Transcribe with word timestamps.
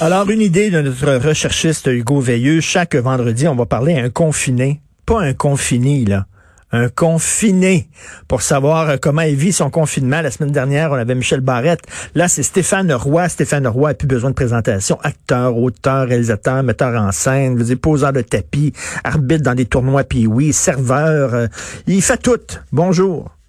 Alors, 0.00 0.30
une 0.30 0.40
idée 0.40 0.70
de 0.70 0.80
notre 0.80 1.16
recherchiste 1.16 1.86
Hugo 1.86 2.20
Veilleux, 2.20 2.62
chaque 2.62 2.94
vendredi, 2.96 3.46
on 3.46 3.54
va 3.54 3.66
parler 3.66 3.98
à 3.98 4.04
un 4.04 4.08
confiné, 4.08 4.80
pas 5.04 5.20
un 5.20 5.34
confiné, 5.34 6.06
là 6.06 6.26
un 6.72 6.88
confiné 6.88 7.88
pour 8.28 8.42
savoir 8.42 8.90
euh, 8.90 8.96
comment 8.96 9.22
il 9.22 9.34
vit 9.34 9.52
son 9.52 9.70
confinement. 9.70 10.20
La 10.20 10.30
semaine 10.30 10.52
dernière, 10.52 10.92
on 10.92 10.94
avait 10.94 11.14
Michel 11.14 11.40
Barrette. 11.40 11.80
Là, 12.14 12.28
c'est 12.28 12.42
Stéphane 12.42 12.92
Roy. 12.92 13.28
Stéphane 13.28 13.66
Roy 13.66 13.90
a 13.90 13.94
plus 13.94 14.06
besoin 14.06 14.30
de 14.30 14.34
présentation. 14.34 14.98
Acteur, 15.02 15.56
auteur, 15.56 16.06
réalisateur, 16.06 16.62
metteur 16.62 17.00
en 17.00 17.12
scène, 17.12 17.60
vous 17.60 17.76
poseur 17.76 18.12
de 18.12 18.20
tapis, 18.20 18.72
arbitre 19.04 19.42
dans 19.42 19.54
des 19.54 19.66
tournois 19.66 20.04
puis 20.04 20.26
oui, 20.26 20.52
serveur. 20.52 21.34
Euh, 21.34 21.46
il 21.86 22.02
fait 22.02 22.18
tout. 22.18 22.38
Bonjour. 22.72 23.39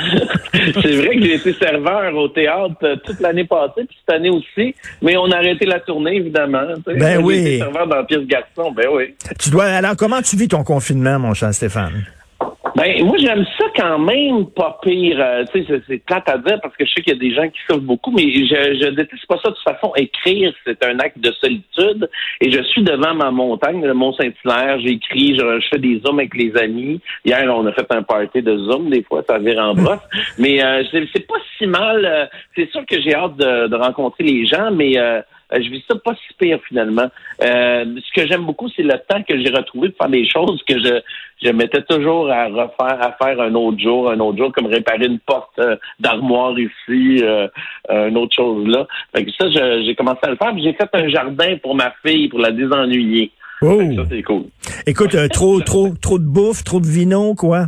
c'est 0.52 0.96
vrai 0.96 1.16
que 1.16 1.22
j'ai 1.22 1.34
été 1.34 1.52
serveur 1.54 2.14
au 2.14 2.28
théâtre 2.28 2.76
euh, 2.82 2.96
toute 3.04 3.20
l'année 3.20 3.44
passée, 3.44 3.84
puis 3.88 3.96
cette 4.00 4.16
année 4.16 4.30
aussi, 4.30 4.74
mais 5.02 5.16
on 5.16 5.30
a 5.30 5.36
arrêté 5.36 5.66
la 5.66 5.80
tournée, 5.80 6.16
évidemment. 6.16 6.66
Ben 6.86 7.22
oui. 7.22 7.34
J'ai 7.34 7.54
été 7.56 7.58
serveur 7.58 7.86
dans 7.86 8.04
Pièce 8.04 8.26
Garçon, 8.26 8.72
ben 8.72 8.86
oui. 8.92 9.14
Tu 9.38 9.50
dois, 9.50 9.64
alors, 9.64 9.96
comment 9.96 10.22
tu 10.22 10.36
vis 10.36 10.48
ton 10.48 10.64
confinement, 10.64 11.18
mon 11.18 11.34
cher 11.34 11.52
Stéphane? 11.54 12.04
Ben, 12.76 13.04
moi, 13.04 13.16
j'aime 13.18 13.44
ça 13.58 13.64
quand 13.76 13.98
même 13.98 14.46
pas 14.46 14.78
pire. 14.82 15.16
Euh, 15.20 15.44
tu 15.52 15.64
sais, 15.64 15.82
c'est 15.86 16.04
plate 16.04 16.28
à 16.28 16.38
dire 16.38 16.58
parce 16.62 16.76
que 16.76 16.84
je 16.84 16.92
sais 16.92 17.02
qu'il 17.02 17.12
y 17.14 17.16
a 17.16 17.18
des 17.18 17.34
gens 17.34 17.48
qui 17.48 17.58
souffrent 17.68 17.84
beaucoup, 17.84 18.10
mais 18.10 18.22
je, 18.22 18.78
je 18.80 18.90
déteste 18.90 19.26
pas 19.26 19.38
ça. 19.42 19.50
De 19.50 19.54
toute 19.54 19.64
façon, 19.64 19.92
écrire, 19.96 20.52
c'est 20.64 20.84
un 20.84 20.98
acte 20.98 21.18
de 21.18 21.32
solitude. 21.32 22.08
Et 22.40 22.50
je 22.50 22.62
suis 22.64 22.82
devant 22.82 23.14
ma 23.14 23.30
montagne, 23.30 23.84
le 23.84 23.94
Mont-Saint-Hilaire. 23.94 24.78
J'écris, 24.80 25.36
je, 25.36 25.60
je, 25.60 25.68
fais 25.68 25.78
des 25.78 26.00
zooms 26.00 26.18
avec 26.18 26.34
les 26.34 26.56
amis. 26.56 27.00
Hier, 27.24 27.44
on 27.54 27.66
a 27.66 27.72
fait 27.72 27.86
un 27.90 28.02
party 28.02 28.42
de 28.42 28.56
zoom. 28.56 28.90
Des 28.90 29.02
fois, 29.02 29.22
ça 29.28 29.38
vire 29.38 29.58
en 29.58 29.74
brosse. 29.74 29.98
mais 30.38 30.62
euh, 30.62 30.82
c'est 30.92 31.26
pas 31.26 31.38
si 31.58 31.66
mal. 31.66 32.04
Euh, 32.04 32.26
c'est 32.54 32.70
sûr 32.70 32.84
que 32.86 33.00
j'ai 33.00 33.14
hâte 33.14 33.36
de, 33.36 33.68
de, 33.68 33.76
rencontrer 33.76 34.24
les 34.24 34.46
gens, 34.46 34.70
mais... 34.70 34.94
Euh, 35.52 35.60
je 35.62 35.70
vis 35.70 35.82
ça 35.88 35.96
pas 35.96 36.14
si 36.14 36.34
pire 36.38 36.60
finalement. 36.68 37.08
Euh, 37.42 37.84
ce 37.96 38.20
que 38.20 38.26
j'aime 38.26 38.44
beaucoup, 38.44 38.68
c'est 38.74 38.82
le 38.82 38.94
temps 39.08 39.22
que 39.22 39.38
j'ai 39.38 39.50
retrouvé 39.50 39.88
de 39.88 39.94
faire 39.94 40.08
des 40.08 40.28
choses 40.28 40.62
que 40.66 40.78
je, 40.78 41.00
je 41.42 41.50
mettais 41.50 41.82
toujours 41.82 42.30
à 42.30 42.46
refaire, 42.46 42.98
à 43.00 43.16
faire 43.22 43.40
un 43.40 43.54
autre 43.54 43.78
jour, 43.78 44.10
un 44.10 44.20
autre 44.20 44.38
jour, 44.38 44.52
comme 44.52 44.66
réparer 44.66 45.06
une 45.06 45.18
porte 45.18 45.58
euh, 45.58 45.76
d'armoire 45.98 46.54
ici, 46.58 47.22
euh, 47.22 47.48
une 47.88 48.16
autre 48.16 48.34
chose 48.34 48.66
là. 48.66 48.86
Fait 49.14 49.24
que 49.24 49.30
ça, 49.32 49.48
j'ai 49.50 49.94
commencé 49.94 50.20
à 50.22 50.30
le 50.30 50.36
faire. 50.36 50.56
J'ai 50.58 50.72
fait 50.72 50.88
un 50.92 51.08
jardin 51.08 51.56
pour 51.62 51.74
ma 51.74 51.92
fille 52.04 52.28
pour 52.28 52.40
la 52.40 52.50
désennuyer. 52.52 53.32
Oh. 53.62 53.80
Ça, 53.96 54.02
c'est 54.08 54.22
cool. 54.22 54.44
Écoute, 54.86 55.16
trop, 55.32 55.60
trop, 55.60 55.90
trop 56.00 56.18
de 56.18 56.24
bouffe, 56.24 56.64
trop 56.64 56.80
de 56.80 56.86
vino, 56.86 57.34
quoi? 57.34 57.66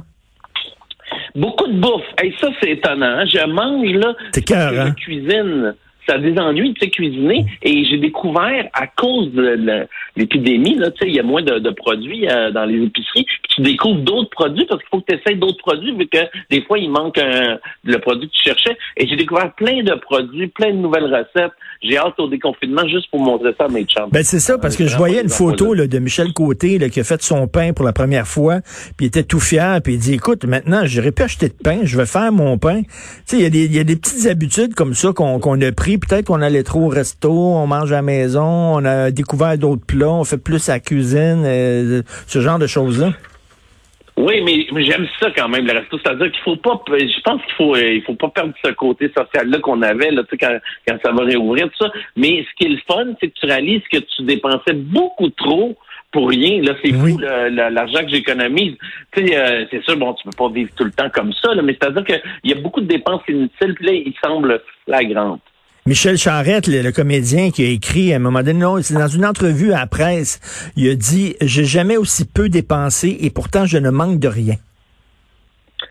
Beaucoup 1.34 1.66
de 1.66 1.78
bouffe. 1.78 2.04
Et 2.22 2.32
ça, 2.40 2.48
c'est 2.60 2.70
étonnant. 2.70 3.24
Je 3.26 3.46
mange, 3.46 3.92
là. 3.92 4.14
Cœur, 4.46 4.72
hein? 4.78 4.92
cuisine 4.92 5.74
ça 6.06 6.18
désennuie, 6.18 6.74
tu 6.74 6.80
sais, 6.80 6.90
cuisiner. 6.90 7.46
Et 7.62 7.84
j'ai 7.84 7.98
découvert, 7.98 8.68
à 8.72 8.86
cause 8.86 9.32
de 9.32 9.86
l'épidémie, 10.16 10.78
il 11.02 11.14
y 11.14 11.20
a 11.20 11.22
moins 11.22 11.42
de, 11.42 11.70
produits 11.70 12.28
euh, 12.28 12.50
dans 12.50 12.64
les 12.64 12.82
épiceries. 12.82 13.24
Puis 13.24 13.56
tu 13.56 13.62
découvres 13.62 14.00
d'autres 14.00 14.30
produits 14.30 14.66
parce 14.66 14.80
qu'il 14.80 14.88
faut 14.90 15.00
que 15.00 15.12
tu 15.12 15.18
essaies 15.18 15.36
d'autres 15.36 15.58
produits 15.58 15.94
vu 15.96 16.06
que 16.06 16.18
des 16.50 16.62
fois, 16.62 16.78
il 16.78 16.90
manque 16.90 17.18
le 17.18 17.98
produit 17.98 18.28
que 18.28 18.34
tu 18.34 18.44
cherchais. 18.44 18.76
Et 18.96 19.06
j'ai 19.06 19.16
découvert 19.16 19.52
plein 19.54 19.82
de 19.82 19.94
produits, 19.94 20.48
plein 20.48 20.70
de 20.70 20.78
nouvelles 20.78 21.12
recettes. 21.12 21.52
J'ai 21.82 21.98
hâte 21.98 22.18
au 22.18 22.28
déconfinement 22.28 22.86
juste 22.86 23.10
pour 23.10 23.20
montrer 23.20 23.54
ça 23.58 23.64
à 23.64 23.68
mes 23.68 23.86
chambres. 23.88 24.10
Ben, 24.12 24.22
c'est 24.22 24.38
ça, 24.38 24.58
parce 24.58 24.76
que 24.76 24.86
je 24.86 24.96
voyais 24.96 25.22
une 25.22 25.28
photo 25.28 25.74
là, 25.74 25.86
de 25.86 25.98
Michel 25.98 26.32
Côté 26.32 26.78
là, 26.78 26.88
qui 26.88 27.00
a 27.00 27.04
fait 27.04 27.22
son 27.22 27.48
pain 27.48 27.72
pour 27.72 27.84
la 27.84 27.92
première 27.92 28.26
fois, 28.26 28.60
puis 28.96 29.06
il 29.06 29.08
était 29.08 29.24
tout 29.24 29.40
fier, 29.40 29.80
puis 29.82 29.94
il 29.94 29.98
dit, 29.98 30.14
écoute, 30.14 30.44
maintenant, 30.44 30.82
j'aurais 30.84 31.12
pu 31.12 31.22
acheter 31.22 31.48
de 31.48 31.54
pain, 31.54 31.80
je 31.84 31.96
vais 31.96 32.06
faire 32.06 32.32
mon 32.32 32.58
pain. 32.58 32.82
Tu 32.82 33.38
sais, 33.38 33.38
il 33.38 33.74
y, 33.74 33.78
a 33.78 33.84
des 33.84 33.96
petites 33.96 34.26
habitudes 34.26 34.74
comme 34.74 34.94
ça 34.94 35.12
qu'on 35.12 35.60
a 35.60 35.72
pris 35.72 35.91
peut-être 35.98 36.26
qu'on 36.26 36.42
allait 36.42 36.62
trop 36.62 36.80
au 36.80 36.88
resto, 36.88 37.30
on 37.32 37.66
mange 37.66 37.92
à 37.92 37.96
la 37.96 38.02
maison, 38.02 38.44
on 38.44 38.84
a 38.84 39.10
découvert 39.10 39.56
d'autres 39.58 39.84
plats, 39.84 40.12
on 40.12 40.24
fait 40.24 40.42
plus 40.42 40.68
à 40.68 40.74
la 40.74 40.80
cuisine, 40.80 41.44
euh, 41.44 42.02
ce 42.26 42.40
genre 42.40 42.58
de 42.58 42.66
choses-là. 42.66 43.10
Oui, 44.16 44.42
mais, 44.42 44.84
j'aime 44.84 45.06
ça 45.18 45.30
quand 45.34 45.48
même, 45.48 45.66
le 45.66 45.72
resto. 45.72 45.98
C'est-à-dire 45.98 46.30
qu'il 46.30 46.42
faut 46.42 46.56
pas, 46.56 46.82
je 46.88 47.20
pense 47.22 47.40
qu'il 47.42 47.54
faut, 47.54 47.74
euh, 47.74 47.94
il 47.94 48.02
faut 48.02 48.14
pas 48.14 48.28
perdre 48.28 48.52
ce 48.62 48.70
côté 48.72 49.10
social-là 49.16 49.58
qu'on 49.60 49.80
avait, 49.80 50.10
là, 50.10 50.22
tu 50.24 50.30
sais, 50.30 50.36
quand, 50.36 50.58
quand 50.86 50.98
ça 51.02 51.12
va 51.12 51.24
réouvrir, 51.24 51.68
tout 51.70 51.84
ça. 51.84 51.90
Mais 52.16 52.44
ce 52.44 52.54
qui 52.56 52.70
est 52.70 52.74
le 52.74 52.80
fun, 52.86 53.14
c'est 53.20 53.28
que 53.28 53.34
tu 53.40 53.46
réalises 53.46 53.82
que 53.90 53.98
tu 53.98 54.22
dépensais 54.24 54.74
beaucoup 54.74 55.30
trop 55.30 55.76
pour 56.12 56.28
rien. 56.28 56.62
Là, 56.62 56.74
c'est 56.84 56.92
fou 56.92 57.18
l'argent 57.18 58.04
que 58.04 58.10
j'économise. 58.10 58.76
Tu 59.12 59.26
sais, 59.26 59.36
euh, 59.36 59.64
c'est 59.70 59.82
sûr, 59.82 59.96
bon, 59.96 60.12
tu 60.12 60.24
peux 60.24 60.36
pas 60.36 60.50
vivre 60.50 60.70
tout 60.76 60.84
le 60.84 60.92
temps 60.92 61.08
comme 61.08 61.32
ça, 61.32 61.54
là, 61.54 61.62
mais 61.62 61.76
c'est-à-dire 61.80 62.04
qu'il 62.04 62.50
y 62.50 62.52
a 62.52 62.60
beaucoup 62.60 62.82
de 62.82 62.86
dépenses 62.86 63.22
inutiles, 63.28 63.74
puis 63.74 63.86
là, 63.86 63.92
il 63.92 64.14
semble 64.22 64.62
flagrantes. 64.84 65.40
Michel 65.84 66.16
Charette, 66.16 66.68
le, 66.68 66.92
comédien 66.92 67.50
qui 67.50 67.64
a 67.64 67.68
écrit 67.68 68.12
à 68.12 68.16
un 68.16 68.18
moment 68.20 68.44
donné, 68.44 68.60
dans 68.60 69.08
une 69.08 69.26
entrevue 69.26 69.72
à 69.72 69.80
la 69.80 69.86
presse, 69.88 70.38
il 70.76 70.88
a 70.88 70.94
dit 70.94 71.34
J'ai 71.40 71.64
jamais 71.64 71.96
aussi 71.96 72.24
peu 72.24 72.48
dépensé 72.48 73.16
et 73.20 73.30
pourtant 73.30 73.66
je 73.66 73.78
ne 73.78 73.90
manque 73.90 74.20
de 74.20 74.28
rien. 74.28 74.54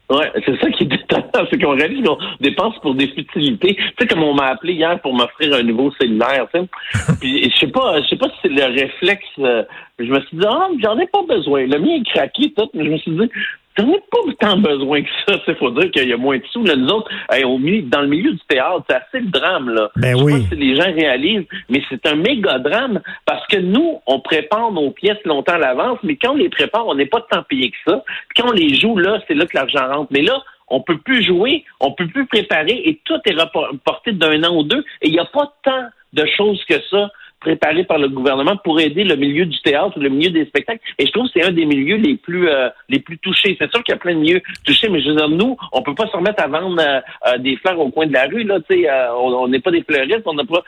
Oui, 0.09 0.23
c'est 0.45 0.57
ça 0.61 0.69
qui 0.71 0.83
est 0.83 0.87
étonnant, 1.17 1.47
c'est 1.49 1.61
qu'on 1.61 1.75
réalise 1.75 2.05
qu'on 2.05 2.17
dépense 2.39 2.77
pour 2.79 2.95
des 2.95 3.07
futilités. 3.07 3.75
Tu 3.75 3.83
sais, 3.99 4.07
comme 4.07 4.23
on 4.23 4.33
m'a 4.33 4.47
appelé 4.47 4.73
hier 4.73 4.99
pour 5.01 5.13
m'offrir 5.13 5.53
un 5.55 5.63
nouveau 5.63 5.91
cellulaire, 5.99 6.47
tu 6.53 6.59
sais. 6.59 7.15
Puis 7.19 7.51
je 7.51 7.57
sais 7.57 7.71
pas, 7.71 8.01
je 8.01 8.07
sais 8.07 8.17
pas 8.17 8.27
si 8.29 8.35
c'est 8.43 8.49
le 8.49 8.63
réflexe. 8.63 9.25
Euh, 9.39 9.63
je 9.99 10.11
me 10.11 10.19
suis 10.21 10.37
dit, 10.37 10.45
ah, 10.47 10.67
j'en 10.81 10.97
ai 10.97 11.07
pas 11.07 11.23
besoin. 11.27 11.65
Le 11.67 11.79
mien 11.79 11.95
est 11.95 12.09
craqué, 12.09 12.53
tout, 12.55 12.69
mais 12.73 12.85
je 12.85 12.89
me 12.89 12.97
suis 12.97 13.11
dit, 13.11 13.29
T'en 13.75 13.87
as 13.89 13.99
pas 14.11 14.47
tant 14.47 14.57
besoin 14.57 15.01
que 15.01 15.09
ça. 15.25 15.37
Il 15.47 15.55
faut 15.55 15.71
dire 15.71 15.89
qu'il 15.91 16.09
y 16.09 16.13
a 16.13 16.17
moins 16.17 16.37
de 16.37 16.43
sous. 16.51 16.63
Là, 16.63 16.75
nous 16.75 16.89
autres, 16.89 17.09
au 17.45 17.57
milieu, 17.57 17.83
dans 17.83 18.01
le 18.01 18.07
milieu 18.07 18.31
du 18.33 18.39
théâtre, 18.49 18.83
c'est 18.89 18.95
assez 18.95 19.19
le 19.19 19.29
drame. 19.29 19.69
Là. 19.69 19.89
Ben 19.95 20.17
Je 20.17 20.23
oui. 20.23 20.33
Sais 20.33 20.39
pas 20.39 20.47
si 20.49 20.55
les 20.55 20.75
gens 20.75 20.93
réalisent, 20.93 21.45
mais 21.69 21.81
c'est 21.89 22.05
un 22.05 22.15
méga 22.15 22.59
drame 22.59 22.99
parce 23.25 23.45
que 23.47 23.57
nous, 23.57 24.01
on 24.07 24.19
prépare 24.19 24.71
nos 24.73 24.91
pièces 24.91 25.23
longtemps 25.23 25.53
à 25.53 25.57
l'avance, 25.57 25.99
mais 26.03 26.17
quand 26.17 26.31
on 26.33 26.35
les 26.35 26.49
prépare, 26.49 26.85
on 26.85 26.95
n'est 26.95 27.05
pas 27.05 27.25
tant 27.29 27.43
payé 27.43 27.71
que 27.71 27.91
ça. 27.91 28.03
quand 28.35 28.49
on 28.49 28.51
les 28.51 28.75
joue, 28.75 28.97
là, 28.97 29.19
c'est 29.27 29.35
là 29.35 29.45
que 29.45 29.55
l'argent 29.55 29.87
rentre. 29.87 30.11
Mais 30.11 30.21
là, 30.21 30.43
on 30.71 30.81
peut 30.81 30.97
plus 30.97 31.23
jouer, 31.23 31.65
on 31.79 31.91
peut 31.91 32.07
plus 32.07 32.25
préparer 32.25 32.81
et 32.85 32.99
tout 33.03 33.19
est 33.25 33.33
reporté 33.33 34.13
d'un 34.13 34.43
an 34.43 34.57
ou 34.57 34.63
deux. 34.63 34.83
Et 35.01 35.07
il 35.07 35.11
n'y 35.11 35.19
a 35.19 35.25
pas 35.25 35.53
tant 35.63 35.89
de 36.13 36.25
choses 36.37 36.63
que 36.65 36.81
ça 36.89 37.11
préparé 37.41 37.83
par 37.83 37.97
le 37.97 38.07
gouvernement 38.07 38.55
pour 38.63 38.79
aider 38.79 39.03
le 39.03 39.15
milieu 39.15 39.45
du 39.45 39.59
théâtre, 39.61 39.99
le 39.99 40.09
milieu 40.09 40.29
des 40.29 40.45
spectacles. 40.45 40.79
Et 40.97 41.07
je 41.07 41.11
trouve 41.11 41.25
que 41.25 41.31
c'est 41.33 41.43
un 41.43 41.51
des 41.51 41.65
milieux 41.65 41.97
les 41.97 42.15
plus 42.15 42.47
euh, 42.47 42.69
les 42.87 42.99
plus 42.99 43.17
touchés. 43.17 43.57
C'est 43.59 43.69
sûr 43.71 43.83
qu'il 43.83 43.93
y 43.93 43.97
a 43.97 43.99
plein 43.99 44.13
de 44.13 44.19
milieux 44.19 44.41
touchés, 44.65 44.87
mais 44.87 45.01
je 45.01 45.09
veux 45.09 45.15
dire, 45.15 45.29
nous, 45.29 45.57
on 45.73 45.81
peut 45.81 45.95
pas 45.95 46.07
se 46.07 46.15
remettre 46.15 46.41
à 46.41 46.47
vendre 46.47 46.79
euh, 46.79 47.01
euh, 47.27 47.37
des 47.39 47.57
fleurs 47.57 47.79
au 47.79 47.89
coin 47.89 48.07
de 48.07 48.13
la 48.13 48.27
rue. 48.27 48.43
Là, 48.43 48.59
sais, 48.69 48.87
on 49.17 49.47
n'est 49.47 49.59
pas 49.59 49.71
des 49.71 49.83
fleuristes, 49.83 50.23
on 50.25 50.33
n'a 50.33 50.45
pas. 50.45 50.63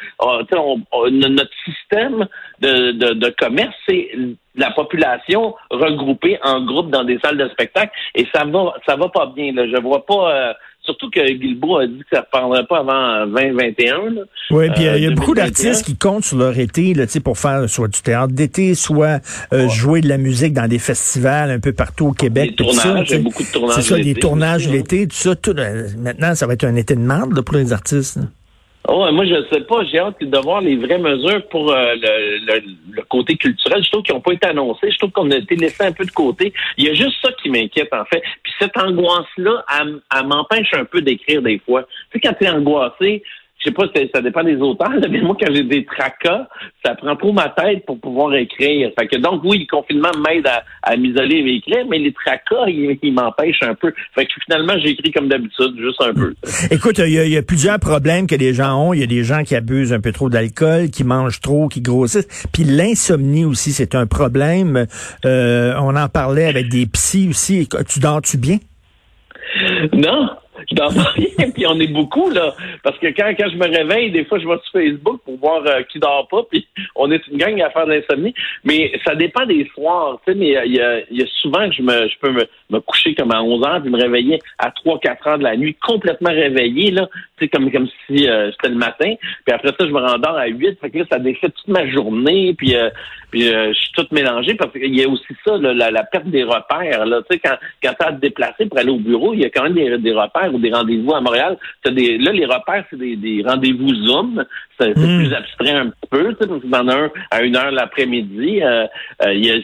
notre 1.11 1.53
système 1.63 2.27
de, 2.59 2.91
de, 2.91 3.13
de 3.13 3.29
commerce, 3.37 3.75
c'est 3.87 4.09
la 4.55 4.71
population 4.71 5.55
regroupée 5.71 6.37
en 6.43 6.61
groupe 6.61 6.89
dans 6.91 7.03
des 7.03 7.17
salles 7.19 7.37
de 7.37 7.47
spectacle, 7.49 7.91
et 8.15 8.25
ça 8.33 8.43
va 8.45 8.73
ça 8.85 8.95
va 8.95 9.09
pas 9.09 9.27
bien. 9.27 9.53
Là. 9.53 9.67
Je 9.67 9.77
vois 9.81 10.05
pas 10.05 10.55
Surtout 10.85 11.09
que 11.09 11.31
Guilbeault 11.31 11.77
a 11.77 11.87
dit 11.87 11.99
que 11.99 12.05
ça 12.11 12.17
ne 12.17 12.21
reprendrait 12.25 12.65
pas 12.65 12.79
avant 12.79 13.25
2021. 13.25 14.25
Oui, 14.51 14.69
puis 14.71 14.83
il 14.83 15.01
y 15.01 15.05
a 15.05 15.09
euh, 15.09 15.13
beaucoup 15.13 15.33
d'artistes 15.33 15.85
qui 15.85 15.95
comptent 15.95 16.25
sur 16.25 16.37
leur 16.37 16.59
été 16.59 16.93
là, 16.93 17.05
pour 17.23 17.37
faire 17.37 17.69
soit 17.69 17.87
du 17.87 18.01
théâtre 18.01 18.33
d'été, 18.33 18.75
soit 18.75 19.21
euh, 19.53 19.69
jouer 19.69 20.01
de 20.01 20.09
la 20.09 20.17
musique 20.17 20.51
dans 20.51 20.67
des 20.67 20.79
festivals 20.79 21.51
un 21.51 21.59
peu 21.59 21.71
partout 21.71 22.07
au 22.07 22.11
Québec. 22.11 22.49
Des 22.49 22.55
tournages, 22.57 23.11
il 23.11 23.15
y 23.15 23.19
a 23.19 23.23
beaucoup 23.23 23.43
de 23.43 23.51
tournages. 23.51 23.75
C'est 23.77 23.81
ça, 23.81 23.97
des 23.97 24.15
tournages 24.15 24.67
l'été, 24.67 25.07
tout 25.07 25.15
ça. 25.15 25.35
Tout, 25.37 25.55
euh, 25.57 25.87
maintenant, 25.97 26.35
ça 26.35 26.47
va 26.47 26.53
être 26.53 26.65
un 26.65 26.75
été 26.75 26.95
de 26.95 26.99
merde 26.99 27.39
pour 27.41 27.55
les 27.55 27.71
artistes. 27.71 28.19
Oh, 28.87 29.09
moi, 29.13 29.25
je 29.25 29.35
sais 29.51 29.61
pas. 29.61 29.85
J'ai 29.85 29.99
hâte 29.99 30.21
de 30.21 30.37
voir 30.39 30.59
les 30.59 30.75
vraies 30.75 30.97
mesures 30.97 31.47
pour 31.47 31.71
euh, 31.71 31.95
le, 31.95 32.59
le, 32.91 33.01
côté 33.03 33.37
culturel. 33.37 33.81
Je 33.81 33.89
trouve 33.89 34.03
qu'ils 34.03 34.13
n'ont 34.13 34.21
pas 34.21 34.33
été 34.33 34.47
annoncés. 34.47 34.91
Je 34.91 34.97
trouve 34.97 35.11
qu'on 35.11 35.31
a 35.31 35.37
été 35.37 35.55
laissé 35.55 35.83
un 35.83 35.93
peu 35.93 36.03
de 36.03 36.11
côté. 36.11 36.53
Il 36.77 36.85
y 36.85 36.89
a 36.89 36.93
juste 36.93 37.15
ça 37.21 37.31
qui 37.41 37.49
m'inquiète, 37.49 37.93
en 37.93 38.03
fait. 38.05 38.21
Puis 38.43 38.53
cette 38.59 38.75
angoisse-là, 38.75 39.63
elle, 39.79 39.99
elle 40.13 40.27
m'empêche 40.27 40.73
un 40.73 40.83
peu 40.83 41.01
d'écrire 41.01 41.41
des 41.41 41.59
fois. 41.59 41.83
Tu 42.11 42.19
sais, 42.19 42.19
quand 42.19 42.33
tu 42.33 42.43
es 42.43 42.49
angoissé, 42.49 43.23
je 43.63 43.69
sais 43.69 43.73
pas, 43.73 43.85
ça 44.13 44.21
dépend 44.21 44.43
des 44.43 44.57
auteurs, 44.57 44.91
mais 45.09 45.21
moi, 45.21 45.37
quand 45.39 45.53
j'ai 45.53 45.63
des 45.63 45.85
tracas, 45.85 46.47
ça 46.83 46.95
prend 46.95 47.15
trop 47.15 47.31
ma 47.31 47.49
tête 47.49 47.85
pour 47.85 47.99
pouvoir 47.99 48.35
écrire. 48.35 48.91
Fait 48.99 49.07
que 49.07 49.17
donc, 49.17 49.41
oui, 49.43 49.59
le 49.59 49.77
confinement 49.77 50.11
m'aide 50.17 50.47
à, 50.83 50.97
m'isoler 50.97 51.37
et 51.37 51.55
écrire, 51.55 51.85
mais 51.89 51.99
les 51.99 52.11
tracas, 52.11 52.67
ils, 52.67 53.13
m'empêchent 53.13 53.63
un 53.63 53.75
peu. 53.75 53.93
Fait 54.15 54.25
que 54.25 54.31
finalement, 54.45 54.73
j'écris 54.83 55.11
comme 55.11 55.29
d'habitude, 55.29 55.75
juste 55.77 56.01
un 56.01 56.13
peu. 56.13 56.33
Écoute, 56.71 56.99
il 56.99 57.13
y, 57.13 57.37
a 57.37 57.41
plusieurs 57.41 57.79
problèmes 57.79 58.27
que 58.27 58.35
les 58.35 58.53
gens 58.53 58.87
ont. 58.87 58.93
Il 58.93 58.99
y 58.99 59.03
a 59.03 59.07
des 59.07 59.23
gens 59.23 59.43
qui 59.43 59.55
abusent 59.55 59.93
un 59.93 60.01
peu 60.01 60.11
trop 60.11 60.29
d'alcool, 60.29 60.89
qui 60.89 61.03
mangent 61.03 61.41
trop, 61.41 61.67
qui 61.67 61.81
grossissent. 61.81 62.47
Puis 62.51 62.63
l'insomnie 62.63 63.45
aussi, 63.45 63.71
c'est 63.71 63.95
un 63.95 64.07
problème. 64.07 64.85
Euh, 65.25 65.73
on 65.79 65.95
en 65.95 66.09
parlait 66.09 66.45
avec 66.45 66.69
des 66.69 66.85
psys 66.87 67.29
aussi. 67.29 67.67
Tu 67.87 67.99
dors-tu 67.99 68.37
bien? 68.37 68.57
Non, 69.93 70.29
bien, 70.71 71.49
puis 71.53 71.65
on 71.67 71.79
est 71.79 71.87
beaucoup, 71.87 72.29
là. 72.29 72.53
Parce 72.83 72.97
que 72.99 73.07
quand, 73.07 73.33
quand 73.37 73.49
je 73.49 73.57
me 73.57 73.67
réveille, 73.67 74.11
des 74.11 74.25
fois, 74.25 74.39
je 74.39 74.47
vais 74.47 74.57
sur 74.63 74.71
Facebook 74.71 75.21
pour 75.25 75.37
voir 75.37 75.63
euh, 75.65 75.81
qui 75.83 75.99
dort 75.99 76.27
pas, 76.29 76.43
puis 76.49 76.67
on 76.95 77.11
est 77.11 77.25
une 77.27 77.37
gang 77.37 77.59
à 77.61 77.69
faire 77.71 77.85
de 77.85 77.93
l'insomnie. 77.93 78.33
Mais 78.63 78.91
ça 79.05 79.15
dépend 79.15 79.45
des 79.45 79.69
soirs, 79.73 80.19
tu 80.25 80.31
sais, 80.31 80.37
mais 80.37 80.55
il 80.65 80.75
y 80.75 80.81
a, 80.81 80.99
y 81.11 81.21
a, 81.21 81.25
souvent 81.41 81.69
que 81.69 81.75
je 81.75 81.81
me 81.81 82.07
je 82.07 82.19
peux 82.19 82.31
me, 82.31 82.47
me 82.69 82.79
coucher 82.79 83.15
comme 83.15 83.31
à 83.31 83.41
11 83.41 83.65
heures, 83.65 83.81
puis 83.81 83.91
me 83.91 84.01
réveiller 84.01 84.39
à 84.59 84.69
3-4 84.69 85.29
heures 85.29 85.37
de 85.37 85.43
la 85.43 85.57
nuit, 85.57 85.75
complètement 85.75 86.31
réveillé, 86.31 86.91
là, 86.91 87.07
tu 87.37 87.45
sais, 87.45 87.49
comme, 87.49 87.71
comme 87.71 87.87
si 88.07 88.27
euh, 88.27 88.51
c'était 88.51 88.69
le 88.69 88.79
matin. 88.79 89.13
Puis 89.45 89.53
après 89.53 89.69
ça, 89.69 89.85
je 89.85 89.91
me 89.91 89.99
rendors 89.99 90.37
à 90.37 90.47
8, 90.47 90.79
fait 90.79 90.89
que 90.89 90.99
là, 90.99 91.05
ça 91.11 91.19
défait 91.19 91.49
toute 91.49 91.67
ma 91.67 91.87
journée, 91.89 92.53
puis, 92.57 92.75
euh, 92.75 92.89
puis 93.31 93.43
je 93.43 93.73
suis 93.73 93.91
tout 93.93 94.07
mélangé, 94.11 94.55
parce 94.55 94.71
qu'il 94.71 94.95
y 94.95 95.03
a 95.03 95.09
aussi 95.09 95.33
ça, 95.45 95.57
la, 95.57 95.91
la, 95.91 96.03
perte 96.03 96.27
des 96.27 96.43
repères, 96.43 97.05
là, 97.05 97.21
tu 97.29 97.35
sais, 97.35 97.41
quand, 97.43 97.55
quand 97.83 97.93
tu 97.99 98.05
as 98.05 98.09
à 98.09 98.13
te 98.13 98.21
déplacer 98.21 98.65
pour 98.65 98.79
aller 98.79 98.91
au 98.91 98.99
bureau, 98.99 99.33
il 99.33 99.41
y 99.41 99.45
a 99.45 99.49
quand 99.49 99.63
même 99.63 99.73
des, 99.73 99.97
des 99.97 100.13
repères 100.13 100.52
ou 100.53 100.59
des 100.59 100.71
rendez-vous 100.71 101.13
à 101.13 101.21
Montréal. 101.21 101.57
Des, 101.85 102.17
là, 102.17 102.31
les 102.31 102.45
repères, 102.45 102.85
c'est 102.89 102.97
des, 102.97 103.15
des 103.15 103.43
rendez-vous 103.45 103.93
Zoom. 104.05 104.43
C'est 104.79 104.97
hmm. 104.97 105.17
plus 105.17 105.33
abstrait 105.33 105.71
un 105.71 105.89
petit 105.89 106.09
peu, 106.09 106.33
parce 106.35 106.61
que 106.61 106.67
dans 106.67 106.87
un 106.89 107.09
à 107.31 107.41
une 107.41 107.55
heure 107.55 107.71
l'après-midi. 107.71 108.61
Euh, 108.61 108.85
euh, 109.25 109.61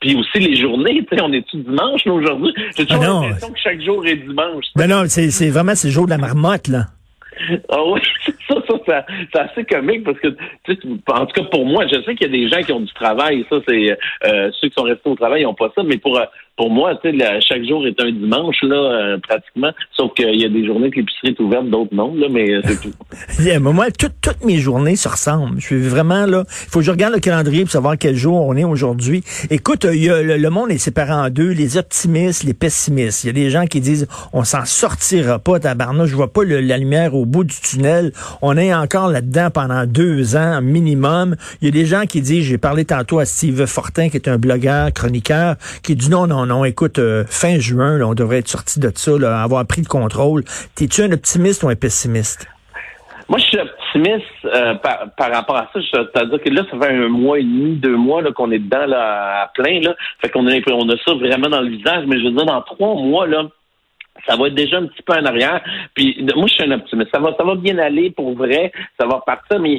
puis 0.00 0.14
aussi 0.14 0.38
les 0.38 0.56
journées, 0.56 1.04
tu 1.10 1.16
sais, 1.16 1.22
on 1.22 1.32
est 1.32 1.46
tout 1.48 1.58
dimanche 1.58 2.06
aujourd'hui? 2.06 2.54
J'ai 2.76 2.86
toujours 2.86 3.04
ah 3.04 3.26
l'impression 3.26 3.52
que 3.52 3.58
chaque 3.58 3.82
jour 3.82 4.06
est 4.06 4.16
dimanche. 4.16 4.64
Ben 4.74 4.88
non, 4.88 5.04
c'est, 5.06 5.30
c'est 5.30 5.50
vraiment 5.50 5.74
c'est 5.74 5.88
le 5.88 5.92
jour 5.92 6.06
de 6.06 6.10
la 6.10 6.18
marmotte, 6.18 6.68
là. 6.68 6.86
Ah 7.68 7.84
oui, 7.84 8.00
ça, 8.48 8.54
ça, 8.66 9.04
c'est 9.32 9.38
assez 9.38 9.64
comique 9.64 10.04
parce 10.04 10.18
que, 10.20 10.28
tu 10.64 10.74
sais, 10.74 10.78
en 11.08 11.26
tout 11.26 11.42
cas 11.42 11.48
pour 11.50 11.66
moi, 11.66 11.84
je 11.86 12.00
sais 12.02 12.14
qu'il 12.14 12.26
y 12.26 12.30
a 12.30 12.32
des 12.32 12.48
gens 12.48 12.62
qui 12.62 12.72
ont 12.72 12.80
du 12.80 12.92
travail. 12.94 13.44
Ça, 13.50 13.56
c'est 13.68 13.98
euh, 14.24 14.50
ceux 14.58 14.68
qui 14.68 14.74
sont 14.74 14.84
restés 14.84 15.10
au 15.10 15.14
travail, 15.14 15.42
ils 15.42 15.44
n'ont 15.44 15.54
pas 15.54 15.70
ça. 15.74 15.82
Mais 15.82 15.98
pour 15.98 16.18
pour 16.56 16.70
moi, 16.70 16.94
tu 17.02 17.10
sais, 17.10 17.40
chaque 17.46 17.64
jour 17.64 17.86
est 17.86 18.00
un 18.00 18.10
dimanche, 18.10 18.56
là, 18.62 18.76
euh, 18.76 19.18
pratiquement. 19.18 19.72
Sauf 19.94 20.14
qu'il 20.14 20.40
y 20.40 20.44
a 20.44 20.48
des 20.48 20.64
journées 20.64 20.90
que 20.90 20.96
l'épicerie 20.96 21.28
est 21.28 21.40
ouverte, 21.40 21.68
d'autres 21.68 21.94
non, 21.94 22.14
là, 22.14 22.28
mais 22.30 22.50
euh, 22.50 22.62
c'est 22.64 22.80
tout. 22.80 23.60
moi, 23.60 23.86
toutes 23.90 24.44
mes 24.44 24.56
journées 24.56 24.96
se 24.96 25.08
ressemblent. 25.08 25.60
Je 25.60 25.66
suis 25.66 25.88
vraiment 25.88 26.24
là. 26.24 26.44
Il 26.48 26.70
faut 26.70 26.78
que 26.78 26.84
je 26.86 26.90
regarde 26.90 27.12
le 27.12 27.20
calendrier 27.20 27.64
pour 27.64 27.72
savoir 27.72 27.98
quel 27.98 28.16
jour 28.16 28.40
on 28.40 28.56
est 28.56 28.64
aujourd'hui. 28.64 29.22
Écoute, 29.50 29.86
il 29.92 30.04
y 30.04 30.10
a, 30.10 30.22
le, 30.22 30.50
monde 30.50 30.70
est 30.70 30.78
séparé 30.78 31.12
en 31.12 31.28
deux, 31.28 31.50
les 31.50 31.76
optimistes, 31.76 32.42
les 32.44 32.54
pessimistes. 32.54 33.24
Il 33.24 33.26
y 33.26 33.30
a 33.30 33.32
des 33.34 33.50
gens 33.50 33.66
qui 33.66 33.82
disent 33.82 34.08
on 34.32 34.44
s'en 34.44 34.64
sortira 34.64 35.38
pas, 35.38 35.60
tabarnak, 35.60 36.06
je 36.06 36.16
vois 36.16 36.32
pas 36.32 36.44
la 36.44 36.78
lumière 36.78 37.14
au 37.14 37.26
bout 37.26 37.44
du 37.44 37.54
tunnel. 37.60 38.12
On 38.40 38.56
est 38.56 38.72
encore 38.72 39.08
là-dedans 39.08 39.50
pendant 39.52 39.84
deux 39.84 40.36
ans 40.36 40.62
minimum. 40.62 41.36
Il 41.60 41.66
y 41.66 41.68
a 41.68 41.72
des 41.72 41.84
gens 41.84 42.06
qui 42.06 42.22
disent, 42.22 42.44
j'ai 42.44 42.58
parlé 42.58 42.86
tantôt 42.86 43.18
à 43.18 43.26
Steve 43.26 43.66
Fortin, 43.66 44.08
qui 44.08 44.16
est 44.16 44.28
un 44.28 44.38
blogueur, 44.38 44.90
chroniqueur, 44.94 45.56
qui 45.82 45.94
dit 45.96 46.08
non, 46.08 46.26
non, 46.26 46.45
non, 46.46 46.64
écoute, 46.64 46.98
euh, 46.98 47.24
fin 47.28 47.58
juin, 47.58 48.00
on 48.00 48.14
devrait 48.14 48.38
être 48.38 48.48
sorti 48.48 48.80
de 48.80 48.90
ça, 48.94 49.12
avoir 49.42 49.66
pris 49.66 49.82
le 49.82 49.88
contrôle. 49.88 50.44
T'es-tu 50.74 51.02
un 51.02 51.12
optimiste 51.12 51.62
ou 51.62 51.68
un 51.68 51.74
pessimiste? 51.76 52.48
Moi, 53.28 53.40
je 53.40 53.44
suis 53.44 53.58
optimiste 53.58 54.24
euh, 54.44 54.74
par, 54.74 55.32
rapport 55.32 55.56
à 55.56 55.68
ça. 55.72 55.80
C'est-à-dire 55.92 56.40
que 56.40 56.48
là, 56.50 56.62
ça 56.70 56.78
fait 56.78 56.94
un 56.94 57.08
mois 57.08 57.40
et 57.40 57.42
demi, 57.42 57.74
deux 57.74 57.96
mois 57.96 58.22
qu'on 58.32 58.52
est 58.52 58.60
dedans 58.60 58.86
là, 58.86 59.42
à 59.42 59.48
plein. 59.48 59.80
Fait 60.22 60.28
qu'on 60.28 60.46
a, 60.46 60.52
on 60.72 60.88
a 60.88 60.96
ça 61.04 61.14
vraiment 61.14 61.48
dans 61.48 61.60
le 61.60 61.70
visage. 61.70 62.04
Mais 62.06 62.18
je 62.20 62.24
veux 62.24 62.30
dire, 62.30 62.46
dans 62.46 62.62
trois 62.62 62.94
mois, 62.94 63.26
là, 63.26 63.48
ça 64.28 64.36
va 64.36 64.48
être 64.48 64.54
déjà 64.54 64.78
un 64.78 64.86
petit 64.86 65.02
peu 65.02 65.14
en 65.14 65.24
arrière. 65.24 65.60
Puis 65.94 66.24
moi, 66.34 66.46
je 66.46 66.54
suis 66.54 66.64
un 66.64 66.72
optimiste. 66.72 67.10
Ça 67.12 67.20
va, 67.20 67.34
ça 67.38 67.44
va 67.44 67.54
bien 67.54 67.78
aller 67.78 68.10
pour 68.10 68.34
vrai. 68.34 68.72
Ça 68.98 69.06
va 69.06 69.20
partir. 69.24 69.60
Mais 69.60 69.76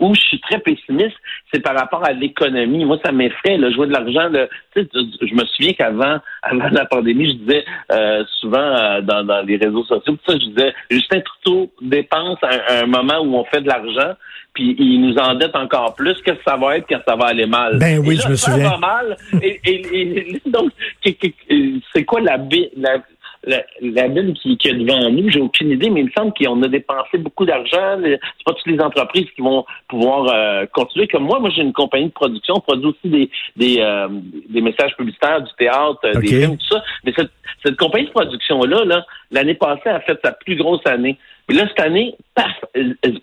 où 0.00 0.14
je 0.14 0.20
suis 0.20 0.40
très 0.40 0.58
pessimiste, 0.58 1.16
c'est 1.52 1.60
par 1.60 1.76
rapport 1.76 2.04
à 2.04 2.12
l'économie. 2.12 2.84
Moi, 2.84 2.98
ça 3.04 3.12
m'effraie. 3.12 3.56
Le 3.56 3.72
jouer 3.72 3.86
de 3.86 3.92
l'argent. 3.92 4.30
Tu 4.74 4.82
sais, 4.82 4.88
je 5.22 5.34
me 5.34 5.44
souviens 5.44 5.72
qu'avant, 5.72 6.18
avant 6.42 6.68
la 6.70 6.86
pandémie, 6.86 7.28
je 7.28 7.34
disais 7.34 7.64
euh, 7.92 8.24
souvent 8.40 8.58
euh, 8.58 9.00
dans, 9.00 9.24
dans, 9.24 9.42
les 9.42 9.56
réseaux 9.56 9.84
sociaux, 9.84 10.16
ça, 10.26 10.34
je 10.34 10.46
disais 10.46 10.74
Justin 10.90 11.20
Trudeau 11.20 11.70
dépense 11.80 12.38
à, 12.42 12.82
un 12.82 12.86
moment 12.86 13.18
où 13.20 13.36
on 13.36 13.44
fait 13.44 13.60
de 13.60 13.68
l'argent 13.68 14.14
puis 14.54 14.74
il 14.78 15.00
nous 15.00 15.16
endette 15.18 15.54
encore 15.54 15.94
plus. 15.94 16.14
Qu'est-ce 16.24 16.38
que 16.38 16.44
ça 16.44 16.56
va 16.56 16.78
être 16.78 16.86
quand 16.88 17.00
ça 17.06 17.14
va 17.14 17.26
aller 17.26 17.46
mal? 17.46 17.78
Ben 17.78 18.00
oui, 18.04 18.18
je 18.20 18.28
me 18.28 18.34
souviens. 18.34 18.70
Ça 18.70 18.70
va 18.70 18.78
mal. 18.78 19.16
et, 19.42 20.40
donc, 20.46 20.72
c'est 21.04 22.04
quoi 22.04 22.20
la, 22.20 22.38
la 22.76 22.98
la, 23.44 23.62
la 23.80 24.08
qui, 24.08 24.56
qui, 24.58 24.68
est 24.68 24.74
devant 24.74 25.10
nous, 25.10 25.30
j'ai 25.30 25.40
aucune 25.40 25.70
idée, 25.70 25.90
mais 25.90 26.00
il 26.00 26.06
me 26.06 26.10
semble 26.10 26.32
qu'on 26.34 26.62
a 26.62 26.68
dépensé 26.68 27.18
beaucoup 27.18 27.44
d'argent. 27.44 27.98
C'est 28.02 28.44
pas 28.44 28.52
toutes 28.52 28.66
les 28.66 28.80
entreprises 28.80 29.26
qui 29.34 29.42
vont 29.42 29.64
pouvoir 29.88 30.26
euh, 30.32 30.66
continuer. 30.72 31.06
Comme 31.06 31.24
moi, 31.24 31.38
moi 31.38 31.50
j'ai 31.50 31.62
une 31.62 31.72
compagnie 31.72 32.06
de 32.06 32.12
production, 32.12 32.54
on 32.56 32.60
produit 32.60 32.88
aussi 32.88 33.08
des 33.08 33.30
des, 33.56 33.76
euh, 33.80 34.08
des 34.48 34.60
messages 34.60 34.96
publicitaires, 34.96 35.42
du 35.42 35.52
théâtre, 35.56 36.00
euh, 36.04 36.20
des 36.20 36.26
films, 36.26 36.56
tout 36.56 36.74
ça. 36.74 36.82
Mais 37.04 37.12
cette, 37.16 37.30
cette 37.64 37.76
compagnie 37.76 38.06
de 38.06 38.12
production 38.12 38.62
là, 38.62 38.84
là, 38.84 39.06
l'année 39.30 39.54
passée 39.54 39.88
a 39.88 40.00
fait 40.00 40.18
sa 40.22 40.32
plus 40.32 40.56
grosse 40.56 40.86
année. 40.86 41.16
Mais 41.48 41.54
là 41.54 41.66
cette 41.68 41.80
année, 41.80 42.16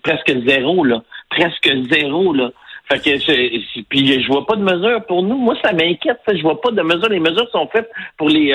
presque 0.02 0.32
zéro 0.46 0.84
là, 0.84 1.02
presque 1.28 1.70
zéro 1.90 2.32
là. 2.32 2.50
Fait 2.88 3.02
que 3.02 3.18
je, 3.18 3.80
puis 3.88 4.22
je 4.22 4.28
vois 4.28 4.46
pas 4.46 4.54
de 4.54 4.62
mesures 4.62 5.04
pour 5.06 5.20
nous. 5.24 5.36
Moi, 5.36 5.56
ça 5.64 5.72
m'inquiète. 5.72 6.20
Je 6.28 6.40
vois 6.40 6.60
pas 6.60 6.70
de 6.70 6.82
mesures. 6.82 7.08
Les 7.08 7.18
mesures 7.18 7.48
sont 7.50 7.66
faites 7.66 7.90
pour 8.16 8.28
les 8.28 8.54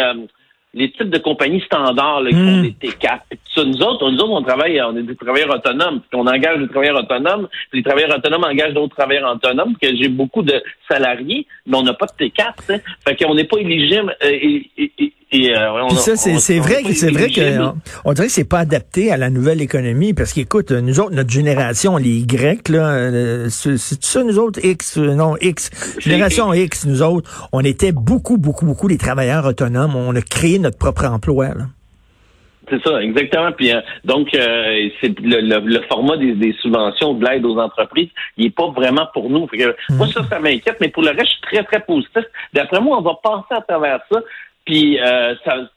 les 0.74 0.92
types 0.92 1.10
de 1.10 1.18
compagnies 1.18 1.62
standards 1.62 2.22
là, 2.22 2.30
qui 2.30 2.36
font 2.36 2.58
hmm. 2.58 2.62
des 2.62 2.90
T4. 2.90 3.20
Ça, 3.54 3.64
nous 3.66 3.82
autres, 3.82 4.10
nous 4.10 4.18
autres, 4.20 4.32
on 4.32 4.42
travaille, 4.42 4.82
on 4.82 4.96
est 4.96 5.04
des 5.04 5.16
travailleurs 5.16 5.54
autonomes. 5.54 6.02
on 6.14 6.26
engage 6.28 6.60
des 6.60 6.68
travailleurs 6.68 7.00
autonomes. 7.00 7.50
les 7.74 7.84
travailleurs 7.84 8.18
autonomes 8.18 8.44
engagent 8.46 8.74
d'autres 8.74 8.96
travailleurs 8.96 9.34
autonomes. 9.34 9.76
Que 9.82 9.96
j'ai 9.96 10.08
beaucoup 10.08 10.44
de 10.44 10.64
salariés, 10.90 11.46
mais 11.66 11.78
on 11.78 11.84
n'a 11.84 11.94
pas 11.94 12.06
de 12.06 12.26
T4. 12.26 12.56
T'sais. 12.58 12.84
Fait 13.06 13.16
qu'on 13.16 13.36
n'est 13.36 13.44
pas 13.44 13.58
éligible. 13.58 14.16
Euh, 14.24 14.50
et, 15.34 15.56
euh, 15.56 15.90
ça, 15.92 16.18
c'est 16.18 16.60
vrai, 16.60 16.84
que 16.84 16.92
c'est 16.92 17.10
vrai 17.10 17.30
que 17.30 17.72
on, 18.04 18.12
dirait 18.12 18.28
que 18.28 18.34
c'est 18.34 18.48
pas 18.48 18.60
adapté 18.60 19.14
à 19.14 19.18
la 19.18 19.30
nouvelle 19.30 19.62
économie 19.62 20.14
parce 20.14 20.34
qu'écoute, 20.34 20.72
nous 20.72 21.00
autres, 21.00 21.16
notre 21.16 21.30
génération, 21.30 21.96
les 21.96 22.24
Grecs, 22.26 22.68
là, 22.68 22.92
euh, 22.92 23.48
c'est 23.50 23.78
ça, 23.78 24.24
nous 24.26 24.38
autres 24.38 24.60
X, 24.62 24.98
euh, 24.98 25.16
non 25.16 25.38
X, 25.40 25.98
génération 26.00 26.54
X, 26.54 26.86
nous 26.86 27.02
autres, 27.02 27.48
on 27.54 27.62
était 27.62 27.94
beaucoup, 27.94 28.38
beaucoup, 28.38 28.66
beaucoup 28.66 28.90
des 28.90 28.98
travailleurs 28.98 29.46
autonomes. 29.46 29.96
On 29.96 30.14
a 30.18 30.22
créé 30.22 30.60
notre 30.60 30.78
propre 30.78 31.06
emploi. 31.06 31.48
Là. 31.48 31.68
C'est 32.70 32.84
ça, 32.84 33.02
exactement. 33.02 33.54
Puis 33.54 33.72
donc, 34.04 34.28
c'est 34.32 35.18
le, 35.18 35.88
format 35.88 36.18
des, 36.18 36.54
subventions, 36.62 37.14
de 37.14 37.26
l'aide 37.26 37.46
aux 37.46 37.58
entreprises, 37.58 38.10
il 38.36 38.48
est 38.48 38.56
pas 38.56 38.68
vraiment 38.68 39.08
pour 39.14 39.30
nous. 39.30 39.48
Moi, 39.92 40.08
ça, 40.08 40.24
ça 40.30 40.40
m'inquiète, 40.40 40.78
mais 40.82 40.90
pour 40.90 41.04
le 41.04 41.10
reste, 41.12 41.28
je 41.28 41.32
suis 41.32 41.42
très, 41.42 41.64
très 41.64 41.80
positif. 41.80 42.24
D'après 42.54 42.82
moi, 42.82 42.98
on 42.98 43.02
va 43.02 43.18
passer 43.24 43.56
à 43.56 43.62
travers 43.62 44.02
ça. 44.12 44.20
Puis 44.66 45.00
euh, 45.00 45.36
ça, 45.44 45.70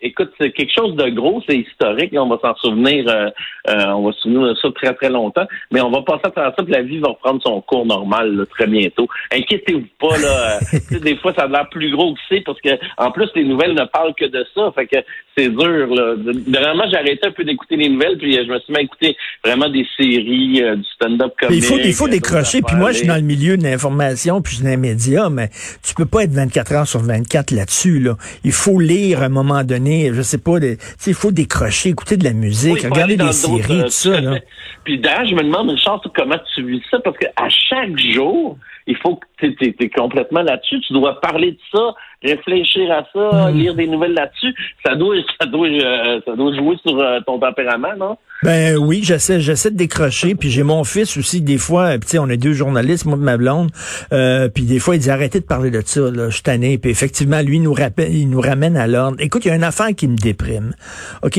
écoute, 0.00 0.32
c'est 0.40 0.50
quelque 0.52 0.72
chose 0.72 0.94
de 0.96 1.08
gros, 1.10 1.42
c'est 1.48 1.56
historique. 1.56 2.12
on 2.14 2.28
va 2.28 2.38
s'en 2.40 2.54
souvenir, 2.56 3.04
euh, 3.08 3.30
euh, 3.68 3.86
on 3.88 4.06
va 4.06 4.12
se 4.12 4.20
souvenir 4.20 4.42
de 4.42 4.54
ça 4.54 4.68
très, 4.74 4.94
très 4.94 5.10
longtemps. 5.10 5.46
Mais 5.70 5.80
on 5.80 5.90
va 5.90 6.02
passer 6.02 6.22
à 6.24 6.30
travers 6.30 6.52
ça, 6.56 6.62
puis 6.62 6.72
la 6.72 6.82
vie 6.82 6.98
va 6.98 7.08
reprendre 7.08 7.40
son 7.42 7.60
cours 7.60 7.86
normal 7.86 8.46
très 8.50 8.66
bientôt. 8.66 9.08
Inquiétez-vous 9.32 9.86
pas, 9.98 10.16
là. 10.18 10.58
des 11.02 11.16
fois, 11.16 11.32
ça 11.34 11.42
a 11.42 11.48
l'air 11.48 11.68
plus 11.70 11.90
gros 11.90 12.14
que 12.14 12.20
c'est, 12.28 12.40
parce 12.40 12.60
que 12.60 12.70
en 12.98 13.10
plus, 13.10 13.28
les 13.34 13.44
nouvelles 13.44 13.74
ne 13.74 13.84
parlent 13.84 14.14
que 14.14 14.26
de 14.26 14.44
ça. 14.54 14.72
Fait 14.74 14.86
que 14.86 14.96
c'est 15.36 15.48
dur. 15.48 15.94
Là. 15.94 16.14
Vraiment, 16.16 16.84
j'ai 16.90 16.96
arrêté 16.96 17.26
un 17.26 17.32
peu 17.32 17.44
d'écouter 17.44 17.76
les 17.76 17.88
nouvelles, 17.88 18.18
puis 18.18 18.32
je 18.34 18.50
me 18.50 18.58
suis 18.60 18.72
mis 18.72 18.78
à 18.78 18.82
écouter 18.82 19.16
vraiment 19.44 19.68
des 19.68 19.86
séries, 19.96 20.62
du 20.76 20.84
stand-up 20.94 21.32
comique. 21.38 21.56
Il 21.56 21.64
faut, 21.64 21.78
il 21.78 21.92
faut 21.92 22.08
décrocher. 22.08 22.62
Puis 22.62 22.76
moi, 22.76 22.92
je 22.92 22.98
suis 22.98 23.06
dans 23.06 23.16
le 23.16 23.22
milieu 23.22 23.56
de 23.56 23.62
l'information, 23.62 24.42
puis 24.42 24.52
je 24.52 24.56
suis 24.56 24.64
dans 24.64 24.70
les 24.70 24.76
médias, 24.76 25.28
mais 25.30 25.50
tu 25.82 25.94
peux 25.94 26.06
pas 26.06 26.24
être 26.24 26.32
24 26.32 26.72
heures 26.72 26.86
sur 26.86 27.00
24 27.00 27.50
là-dessus. 27.50 27.98
Là. 27.98 28.16
Il 28.44 28.52
faut 28.52 28.78
lire 28.78 29.22
à 29.22 29.26
un 29.26 29.28
moment 29.28 29.64
donné, 29.64 29.71
je 30.14 30.22
sais 30.22 30.38
pas, 30.38 30.58
il 31.06 31.14
faut 31.14 31.30
décrocher, 31.30 31.90
écouter 31.90 32.16
de 32.16 32.24
la 32.24 32.32
musique, 32.32 32.82
regarder 32.82 33.16
des 33.16 33.32
séries, 33.32 33.82
tout 33.82 33.88
ça. 33.88 34.20
Là. 34.20 34.38
Puis 34.84 34.98
d'ailleurs, 34.98 35.26
je 35.26 35.34
me 35.34 35.42
demande 35.42 35.76
chance 35.78 36.00
comment 36.14 36.38
tu 36.54 36.64
vis 36.64 36.82
ça, 36.90 36.98
parce 37.00 37.16
qu'à 37.18 37.48
chaque 37.48 37.98
jour, 37.98 38.58
il 38.86 38.96
faut 38.96 39.16
que 39.16 39.46
tu 39.46 39.74
es, 39.80 39.88
complètement 39.90 40.42
là-dessus. 40.42 40.80
Tu 40.80 40.92
dois 40.92 41.20
parler 41.20 41.52
de 41.52 41.58
ça, 41.72 41.94
réfléchir 42.22 42.90
à 42.90 43.04
ça, 43.12 43.50
hmm. 43.50 43.56
lire 43.56 43.74
des 43.74 43.86
nouvelles 43.86 44.14
là-dessus. 44.14 44.54
Ça 44.84 44.94
doit, 44.94 45.16
ça 45.40 45.46
doit, 45.46 45.68
euh, 45.68 46.20
ça 46.24 46.34
doit 46.34 46.54
jouer 46.54 46.76
sur 46.84 46.98
euh, 46.98 47.20
ton 47.26 47.38
tempérament, 47.38 47.96
non? 47.98 48.16
Ben 48.42 48.76
oui, 48.76 49.02
j'essaie, 49.04 49.40
j'essaie 49.40 49.70
de 49.70 49.76
décrocher. 49.76 50.34
Puis 50.34 50.50
j'ai 50.50 50.64
mon 50.64 50.82
fils 50.82 51.16
aussi, 51.16 51.42
des 51.42 51.58
fois, 51.58 51.96
tu 51.98 52.08
sais, 52.08 52.18
on 52.18 52.28
est 52.28 52.36
deux 52.36 52.54
journalistes, 52.54 53.04
moi 53.04 53.16
de 53.16 53.22
ma 53.22 53.36
blonde. 53.36 53.70
Euh, 54.12 54.48
puis 54.48 54.64
des 54.64 54.80
fois, 54.80 54.96
il 54.96 54.98
dit 54.98 55.10
arrêtez 55.10 55.38
de 55.38 55.44
parler 55.44 55.70
de 55.70 55.80
ça, 55.84 56.10
là, 56.10 56.28
je 56.28 56.42
tanné. 56.42 56.76
Puis 56.78 56.90
effectivement, 56.90 57.40
lui, 57.40 57.58
il 57.58 57.62
nous, 57.62 57.72
rappelle, 57.72 58.12
il 58.12 58.28
nous 58.28 58.40
ramène 58.40 58.76
à 58.76 58.88
l'ordre. 58.88 59.16
Écoute, 59.20 59.44
il 59.44 59.48
y 59.48 59.50
a 59.52 59.54
une 59.54 59.62
affaire 59.62 59.94
qui 59.96 60.08
me 60.08 60.16
déprime. 60.16 60.74
OK, 61.22 61.38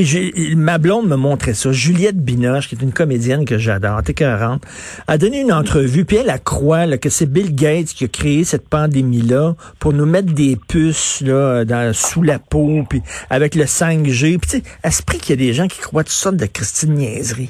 ma 0.55 0.77
blonde 0.77 1.07
me 1.07 1.17
montrait 1.17 1.53
ça. 1.53 1.73
Juliette 1.73 2.17
Binoche, 2.17 2.69
qui 2.69 2.75
est 2.75 2.81
une 2.81 2.93
comédienne 2.93 3.43
que 3.43 3.57
j'adore, 3.57 4.01
t'es 4.03 4.13
a 4.23 5.17
donné 5.17 5.41
une 5.41 5.51
entrevue, 5.51 6.05
puis 6.05 6.17
elle, 6.17 6.29
a 6.29 6.37
croit 6.37 6.85
là, 6.85 6.97
que 6.97 7.09
c'est 7.09 7.25
Bill 7.33 7.55
Gates 7.55 7.93
qui 7.95 8.05
a 8.05 8.07
créé 8.07 8.43
cette 8.43 8.69
pandémie-là 8.69 9.55
pour 9.79 9.91
nous 9.93 10.05
mettre 10.05 10.33
des 10.33 10.55
puces 10.69 11.21
là, 11.21 11.65
dans, 11.65 11.93
sous 11.93 12.21
la 12.21 12.37
peau, 12.37 12.83
puis 12.87 13.01
avec 13.29 13.55
le 13.55 13.63
5G. 13.63 14.37
Puis 14.37 14.39
tu 14.41 14.57
sais, 14.57 14.63
esprit 14.83 15.17
qu'il 15.17 15.31
y 15.31 15.33
a 15.33 15.47
des 15.47 15.53
gens 15.53 15.67
qui 15.67 15.79
croient 15.79 16.03
tout 16.03 16.11
ça 16.11 16.31
de 16.31 16.45
Christine 16.45 16.93
niaiserie. 16.93 17.49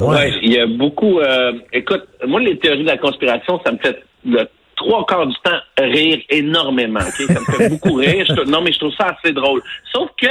Ouais, 0.00 0.32
il 0.42 0.52
y 0.52 0.58
a 0.58 0.66
beaucoup. 0.66 1.20
Euh, 1.20 1.52
écoute, 1.72 2.04
moi, 2.26 2.40
les 2.40 2.58
théories 2.58 2.84
de 2.84 2.88
la 2.88 2.96
conspiration, 2.96 3.60
ça 3.64 3.72
me 3.72 3.78
fait 3.78 4.02
le 4.24 4.44
trois 4.76 5.04
quarts 5.06 5.26
du 5.26 5.34
temps 5.44 5.58
rire 5.78 6.18
énormément. 6.30 7.00
Ça 7.00 7.40
me 7.40 7.56
fait 7.56 7.68
beaucoup 7.70 7.94
rire. 7.94 8.26
non, 8.46 8.62
mais 8.62 8.72
je 8.72 8.78
trouve 8.78 8.94
ça 8.94 9.16
assez 9.18 9.32
drôle. 9.32 9.60
Sauf 9.92 10.08
que 10.20 10.28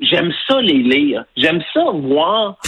j'aime 0.00 0.32
ça 0.48 0.60
les 0.60 0.78
lire. 0.78 1.24
J'aime 1.36 1.62
ça 1.72 1.84
voir, 1.92 2.58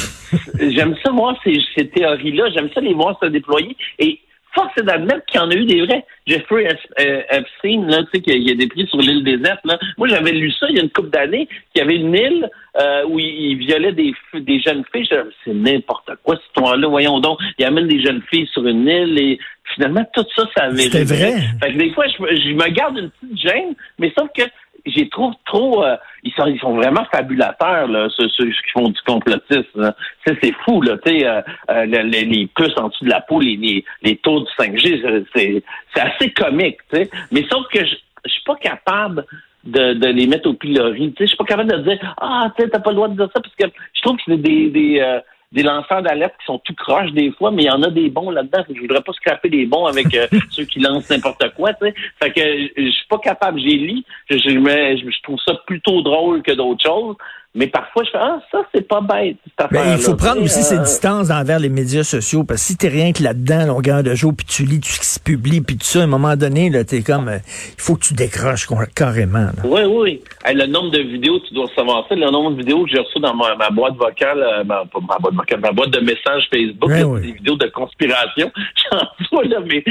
j'aime 0.60 0.94
ça 1.04 1.10
voir 1.10 1.36
ces, 1.42 1.58
ces 1.74 1.88
théories-là. 1.88 2.50
J'aime 2.54 2.70
ça 2.72 2.80
les 2.80 2.94
voir 2.94 3.18
se 3.20 3.26
déployer. 3.26 3.76
Et 3.98 4.20
force 4.54 4.72
est 4.78 4.82
d'admettre 4.82 5.24
qu'il 5.26 5.40
y 5.40 5.42
en 5.42 5.50
a 5.50 5.54
eu 5.54 5.64
des 5.64 5.84
vrais. 5.84 6.04
Jeffrey 6.26 6.68
euh, 7.00 7.22
Epstein, 7.30 7.86
là, 7.86 7.98
tu 8.04 8.08
sais, 8.14 8.20
qu'il 8.20 8.42
y 8.42 8.50
a 8.50 8.54
des 8.54 8.66
prix 8.66 8.86
sur 8.86 8.98
l'île 8.98 9.24
déserte. 9.24 9.60
Là. 9.64 9.78
Moi, 9.98 10.08
j'avais 10.08 10.32
lu 10.32 10.50
ça 10.52 10.66
il 10.70 10.76
y 10.76 10.80
a 10.80 10.82
une 10.82 10.90
couple 10.90 11.10
d'années, 11.10 11.46
qu'il 11.72 11.78
y 11.78 11.80
avait 11.80 11.96
une 11.96 12.14
île 12.14 12.50
euh, 12.80 13.04
où 13.06 13.18
il, 13.18 13.56
violait 13.56 13.92
des, 13.92 14.14
des 14.34 14.60
jeunes 14.60 14.84
filles. 14.92 15.08
C'est 15.44 15.54
n'importe 15.54 16.10
quoi, 16.22 16.36
cette 16.36 16.46
histoire-là. 16.46 16.88
Voyons 16.88 17.20
donc, 17.20 17.38
il 17.58 17.64
amène 17.64 17.88
des 17.88 18.00
jeunes 18.00 18.22
filles 18.30 18.48
sur 18.52 18.66
une 18.66 18.86
île 18.88 19.18
et 19.18 19.38
finalement, 19.74 20.04
tout 20.14 20.24
ça, 20.36 20.44
ça 20.56 20.64
avait 20.64 20.82
C'était 20.82 21.04
vrai. 21.04 21.34
Fait 21.62 21.72
que 21.72 21.78
des 21.78 21.90
fois, 21.92 22.06
je, 22.06 22.36
je 22.36 22.52
me 22.52 22.68
garde 22.70 22.98
une 22.98 23.10
petite 23.10 23.38
gêne, 23.38 23.74
mais 23.98 24.12
sauf 24.16 24.28
que 24.36 24.44
j'ai 24.86 25.08
trouve 25.08 25.34
trop 25.46 25.84
euh, 25.84 25.96
ils 26.24 26.32
sont 26.32 26.46
ils 26.46 26.58
sont 26.58 26.74
vraiment 26.74 27.04
fabulateurs 27.12 27.88
là 27.88 28.08
ceux, 28.16 28.28
ceux 28.30 28.46
qui 28.46 28.70
font 28.72 28.88
du 28.88 29.00
complotisme 29.06 29.94
c'est 30.26 30.54
fou 30.64 30.80
là 30.82 30.96
tu 31.04 31.24
euh, 31.24 31.40
euh, 31.70 31.84
les, 31.84 32.24
les 32.24 32.46
puces 32.46 32.76
en 32.76 32.88
dessous 32.88 33.04
de 33.04 33.10
la 33.10 33.20
peau 33.20 33.40
les 33.40 33.84
les, 34.02 34.16
taux 34.16 34.40
du 34.40 34.50
5G 34.58 35.24
c'est 35.34 35.62
assez 36.00 36.30
comique 36.32 36.78
tu 36.92 36.96
sais. 36.96 37.10
Mais 37.30 37.44
sauf 37.50 37.66
que 37.72 37.84
je, 37.84 37.94
je 38.24 38.32
suis 38.32 38.44
pas 38.44 38.56
capable 38.56 39.24
de, 39.64 39.94
de 39.94 40.06
les 40.08 40.26
mettre 40.26 40.48
au 40.48 40.54
pilori 40.54 41.12
tu 41.12 41.24
je 41.24 41.28
suis 41.28 41.36
pas 41.36 41.44
capable 41.44 41.70
de 41.70 41.78
dire 41.88 42.14
ah 42.20 42.50
tu 42.58 42.68
t'as 42.68 42.80
pas 42.80 42.90
le 42.90 42.96
droit 42.96 43.08
de 43.08 43.16
dire 43.16 43.30
ça 43.34 43.40
parce 43.40 43.54
que 43.54 43.66
je 43.94 44.02
trouve 44.02 44.16
que 44.16 44.22
c'est 44.26 44.36
des 44.36 44.70
des 44.70 45.20
des 45.54 45.62
lanceurs 45.62 46.02
d'alerte 46.02 46.34
qui 46.40 46.46
sont 46.46 46.58
tout 46.58 46.74
croches 46.74 47.12
des 47.12 47.30
fois, 47.30 47.52
mais 47.52 47.62
il 47.62 47.66
y 47.66 47.70
en 47.70 47.82
a 47.84 47.90
des 47.90 48.10
bons 48.10 48.30
là-dedans. 48.30 48.64
Je 48.68 48.80
voudrais 48.80 49.02
pas 49.02 49.12
scraper 49.12 49.48
des 49.48 49.66
bons 49.66 49.86
avec 49.86 50.12
euh, 50.14 50.26
ceux 50.50 50.64
qui 50.64 50.80
lancent 50.80 51.08
n'importe 51.08 51.48
quoi, 51.54 51.72
tu 51.74 51.86
sais. 51.86 51.94
Fait 52.20 52.32
que 52.32 52.40
je 52.76 52.90
suis 52.90 53.06
pas 53.08 53.18
capable. 53.18 53.60
J'ai 53.60 53.76
lu, 53.76 54.02
je, 54.28 54.36
je, 54.36 54.48
je, 54.50 55.22
trouve 55.22 55.38
ça 55.46 55.54
plutôt 55.66 56.02
drôle 56.02 56.42
que 56.42 56.52
d'autres 56.52 56.84
choses. 56.84 57.16
Mais 57.56 57.68
parfois, 57.68 58.02
je 58.02 58.10
fais 58.10 58.18
Ah, 58.20 58.40
ça, 58.50 58.62
c'est 58.74 58.86
pas 58.88 59.00
bête, 59.00 59.36
cette 59.44 59.70
ben, 59.70 59.94
Il 59.96 60.02
faut 60.02 60.16
prendre 60.16 60.42
aussi 60.42 60.62
ses 60.64 60.78
euh, 60.78 60.82
distances 60.82 61.30
envers 61.30 61.60
les 61.60 61.68
médias 61.68 62.02
sociaux, 62.02 62.42
parce 62.42 62.60
que 62.60 62.66
si 62.66 62.76
t'es 62.76 62.88
rien 62.88 63.12
que 63.12 63.22
là-dedans, 63.22 63.66
longueur 63.66 64.02
de 64.02 64.12
jour, 64.16 64.32
puis 64.36 64.44
tu 64.44 64.64
lis 64.64 64.80
tout 64.80 64.88
ce 64.88 64.98
qui 64.98 65.06
se 65.06 65.20
publie, 65.20 65.60
puis 65.60 65.76
tout 65.76 65.84
ça, 65.84 66.00
à 66.00 66.02
un 66.02 66.08
moment 66.08 66.34
donné, 66.34 66.68
là, 66.68 66.82
t'es 66.82 67.02
comme 67.02 67.28
euh, 67.28 67.38
il 67.46 67.80
faut 67.80 67.94
que 67.94 68.06
tu 68.06 68.14
décroches 68.14 68.66
carrément. 68.96 69.46
Oui, 69.64 69.82
oui. 69.84 70.22
le 70.52 70.66
nombre 70.66 70.90
de 70.90 70.98
vidéos, 70.98 71.38
tu 71.46 71.54
dois 71.54 71.68
savoir 71.76 72.04
ça. 72.08 72.16
Le 72.16 72.28
nombre 72.28 72.52
de 72.52 72.56
vidéos 72.56 72.84
que 72.84 72.90
j'ai 72.90 72.98
reçues 72.98 73.20
dans 73.20 73.34
ma, 73.34 73.70
boîte 73.70 73.94
vocale, 73.94 74.42
euh, 74.42 74.64
ma, 74.64 74.84
pas 74.86 74.98
ma 75.00 75.18
boîte 75.18 75.34
vocale, 75.34 75.60
ma 75.60 75.70
boîte 75.70 75.90
de 75.90 76.00
messages 76.00 76.48
Facebook, 76.52 76.90
des 76.90 77.32
vidéos 77.32 77.56
de 77.56 77.66
conspiration. 77.68 78.50
J'en 78.90 79.06
vois 79.30 79.44
là, 79.44 79.58
mais 79.64 79.84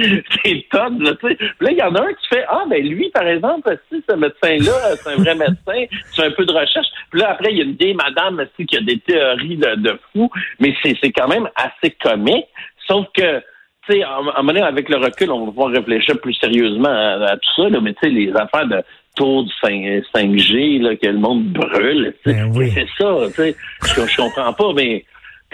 c'est 0.44 0.66
tonnes, 0.70 1.02
là, 1.02 1.14
tu 1.16 1.30
sais. 1.30 1.38
Là, 1.62 1.72
il 1.72 1.78
y 1.78 1.82
en 1.82 1.96
a 1.96 2.02
un 2.02 2.14
qui 2.14 2.28
fait 2.28 2.44
Ah, 2.50 2.64
ben 2.70 2.86
lui, 2.86 3.10
par 3.12 3.26
exemple, 3.26 3.78
si 3.90 4.04
ce 4.08 4.16
médecin-là, 4.16 4.96
c'est 4.98 5.14
un 5.14 5.16
vrai 5.16 5.36
médecin, 5.36 5.86
tu 5.90 6.22
fais 6.22 6.28
un 6.28 6.32
peu 6.32 6.46
de 6.46 6.52
recherche. 6.52 6.88
Puis 7.10 7.22
là, 7.22 7.32
après, 7.32 7.53
il 7.54 7.58
y 7.58 7.62
a 7.62 7.66
une 7.66 7.76
vieille 7.76 7.94
madame 7.94 8.40
aussi 8.40 8.66
qui 8.66 8.78
a 8.78 8.82
des 8.82 9.00
théories 9.00 9.58
de, 9.58 9.76
de 9.76 10.00
fou, 10.12 10.30
mais 10.60 10.76
c'est 10.84 11.12
quand 11.12 11.28
même 11.28 11.50
assez 11.56 11.92
comique. 12.02 12.46
Sauf 12.88 13.06
que, 13.16 13.40
tu 13.88 13.94
sais, 13.94 14.06
en, 14.06 14.28
en 14.28 14.48
avec 14.48 14.90
le 14.90 14.98
recul, 14.98 15.32
on 15.32 15.46
va 15.46 15.52
pouvoir 15.52 15.70
réfléchir 15.70 16.20
plus 16.20 16.34
sérieusement 16.34 16.90
à, 16.90 17.38
tout 17.38 17.62
ça, 17.64 17.70
là, 17.70 17.80
mais 17.82 17.94
tu 17.94 18.00
sais, 18.04 18.10
les 18.10 18.32
affaires 18.36 18.68
de 18.68 18.82
tour 19.16 19.44
du 19.44 19.52
5, 19.62 20.36
g 20.38 20.80
là, 20.80 20.96
que 20.96 21.08
le 21.08 21.20
monde 21.20 21.46
brûle, 21.46 22.14
ben 22.26 22.52
c'est 22.74 22.88
ça, 22.98 23.16
tu 23.28 23.34
sais, 23.34 23.56
je, 23.84 24.08
je 24.08 24.18
comprends 24.18 24.54
pas, 24.54 24.74
mais 24.74 25.06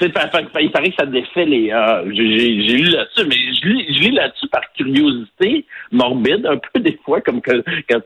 il 0.06 0.72
paraît 0.72 0.90
que 0.90 0.96
ça 0.96 1.06
défait 1.06 1.46
les. 1.46 1.72
Euh, 1.72 2.04
j'ai 2.14 2.78
lu 2.78 2.90
là-dessus, 2.90 3.26
mais 3.28 3.36
je 3.36 3.68
lis, 3.68 3.94
je 3.94 4.00
lis 4.02 4.12
là-dessus 4.12 4.48
par 4.48 4.62
curiosité 4.74 5.66
morbide, 5.92 6.46
un 6.46 6.58
peu 6.58 6.80
des 6.80 7.00
fois, 7.04 7.22
comme 7.22 7.42
quand 7.42 7.60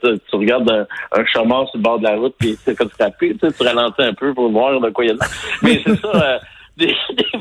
tu, 0.03 0.35
regardes 0.35 0.69
un, 0.69 0.85
un 1.11 1.25
sur 1.25 1.43
le 1.43 1.79
bord 1.81 1.99
de 1.99 2.03
la 2.03 2.15
route, 2.15 2.35
puis 2.39 2.57
tu 2.65 2.75
comme 2.75 2.89
tu, 2.89 3.37
tu 3.37 3.63
ralentis 3.63 4.01
un 4.01 4.13
peu 4.13 4.33
pour 4.33 4.49
voir 4.49 4.79
de 4.79 4.89
quoi 4.89 5.05
il 5.05 5.11
y 5.11 5.13
a. 5.13 5.25
Mais 5.61 5.81
c'est 5.85 5.95
ça. 5.99 6.11
Euh, 6.13 6.39
des, 6.77 6.95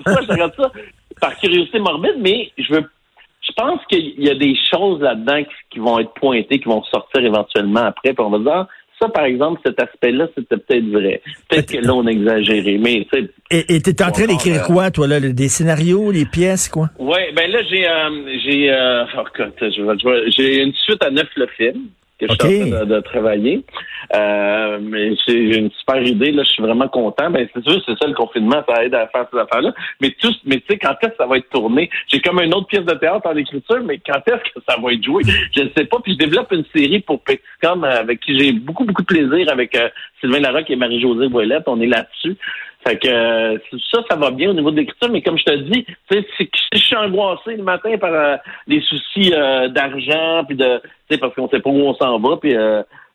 fois, 0.05 0.17
je 0.23 0.33
regarde 0.33 0.55
ça 0.57 0.71
par 1.21 1.37
curiosité 1.37 1.79
morbide, 1.79 2.17
mais 2.19 2.53
je 2.59 2.75
veux. 2.75 2.91
Je 3.41 3.53
pense 3.55 3.81
qu'il 3.87 4.23
y 4.23 4.31
a 4.31 4.37
des 4.37 4.55
choses 4.71 5.01
là-dedans 5.01 5.43
qui, 5.43 5.55
qui, 5.71 5.79
vont 5.81 5.99
être 5.99 6.13
pointées, 6.15 6.61
qui 6.61 6.69
vont 6.69 6.83
sortir 6.85 7.25
éventuellement 7.25 7.87
après, 7.87 8.15
puis 8.15 8.25
on 8.25 8.31
va 8.31 8.39
dire 8.39 8.67
ça, 9.03 9.09
par 9.09 9.25
exemple, 9.25 9.61
cet 9.67 9.81
aspect-là, 9.81 10.29
c'était 10.37 10.57
peut-être 10.57 10.87
vrai. 10.91 11.21
Peut-être 11.49 11.73
que 11.73 11.79
là, 11.79 11.95
on 11.95 12.07
exagéré, 12.07 12.79
mais 12.79 13.07
Et 13.51 13.83
tu 13.83 13.91
es 13.91 14.03
en 14.03 14.13
train 14.13 14.27
d'écrire 14.27 14.63
quoi, 14.63 14.91
toi, 14.91 15.09
là? 15.09 15.19
Des 15.21 15.49
scénarios, 15.49 16.13
des 16.13 16.25
pièces, 16.25 16.69
quoi? 16.69 16.91
Oui, 16.99 17.19
ben 17.35 17.51
là, 17.51 17.59
j'ai 17.69 17.87
euh, 17.87 18.39
j'ai 18.45 18.71
euh, 18.71 19.05
oh, 19.17 20.23
j'ai 20.29 20.63
une 20.63 20.73
suite 20.75 21.03
à 21.03 21.11
neuf 21.11 21.29
le 21.37 21.47
film 21.57 21.89
que 22.26 22.33
je 22.33 22.49
suis 22.49 22.62
en 22.62 22.71
train 22.71 22.85
de, 22.87 23.00
travailler. 23.00 23.64
Euh, 24.14 24.79
mais 24.81 25.14
j'ai 25.26 25.59
une 25.59 25.71
super 25.73 26.02
idée, 26.02 26.33
là, 26.33 26.43
je 26.45 26.50
suis 26.50 26.62
vraiment 26.62 26.88
content. 26.88 27.31
Ben, 27.31 27.49
c'est 27.55 27.62
sûr, 27.62 27.81
c'est 27.87 27.99
ça 27.99 28.07
le 28.07 28.14
confinement, 28.14 28.62
ça 28.69 28.85
aide 28.85 28.95
à 28.95 29.07
faire 29.09 29.26
ces 29.33 29.38
affaires-là. 29.38 29.73
Mais 30.00 30.11
tout, 30.21 30.33
mais 30.45 30.57
tu 30.57 30.64
sais, 30.71 30.79
quand 30.79 30.95
est-ce 31.02 31.11
que 31.11 31.17
ça 31.19 31.26
va 31.26 31.38
être 31.38 31.50
tourné? 31.50 31.91
J'ai 32.09 32.21
comme 32.21 32.41
une 32.41 32.55
autre 32.55 32.67
pièce 32.67 32.85
de 32.85 32.95
théâtre 32.95 33.26
en 33.26 33.37
écriture, 33.37 33.83
mais 33.85 33.99
quand 33.99 34.21
est-ce 34.26 34.52
que 34.52 34.61
ça 34.69 34.76
va 34.81 34.93
être 34.93 35.05
joué? 35.05 35.23
Je 35.55 35.62
ne 35.62 35.69
sais 35.76 35.85
pas. 35.85 35.99
Puis 36.02 36.12
je 36.12 36.19
développe 36.19 36.52
une 36.52 36.64
série 36.75 37.00
pour 37.00 37.23
Petitcom 37.23 37.85
avec 37.85 38.21
qui 38.21 38.38
j'ai 38.38 38.52
beaucoup, 38.52 38.85
beaucoup 38.85 39.02
de 39.02 39.07
plaisir 39.07 39.50
avec 39.50 39.75
euh, 39.75 39.88
Sylvain 40.21 40.41
Larocque 40.41 40.71
et 40.71 40.76
Marie-Josée 40.76 41.29
Boilette. 41.29 41.64
On 41.67 41.81
est 41.81 41.87
là-dessus. 41.87 42.37
Fait 42.85 42.97
que 42.97 43.09
euh, 43.09 43.59
ça, 43.93 43.99
ça 44.11 44.17
va 44.17 44.31
bien 44.31 44.51
au 44.51 44.55
niveau 44.55 44.71
de 44.71 44.77
l'écriture, 44.77 45.09
mais 45.11 45.23
comme 45.23 45.39
je 45.39 45.45
te 45.45 45.57
dis, 45.71 45.87
si 46.11 46.51
je 46.73 46.79
suis 46.79 46.97
angoissé 46.97 47.57
le 47.57 47.62
matin 47.62 47.97
par 47.99 48.12
euh, 48.12 48.37
les 48.67 48.81
soucis 48.81 49.33
euh, 49.33 49.69
d'argent, 49.69 50.45
puis 50.47 50.57
de 50.57 50.81
parce 51.21 51.35
qu'on 51.35 51.49
sait 51.49 51.61
pas 51.61 51.71
où 51.71 51.81
on 51.81 51.95
s'en 51.95 52.19
va, 52.19 52.39
puis 52.39 52.57